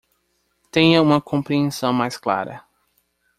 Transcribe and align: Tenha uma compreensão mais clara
Tenha 0.71 0.99
uma 0.99 1.21
compreensão 1.21 1.93
mais 1.93 2.17
clara 2.17 2.65